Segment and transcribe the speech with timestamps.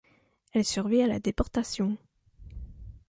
[0.53, 1.95] Elle survit à la déportation.